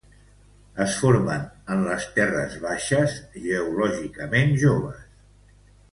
Es 0.85 0.95
formen 1.01 1.43
en 1.75 1.83
les 1.89 2.07
terres 2.17 2.57
baixes 2.65 3.21
geològicament 3.47 4.57
joves. 4.65 5.07